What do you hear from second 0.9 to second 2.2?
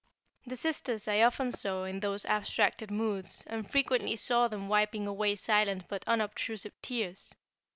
I often saw in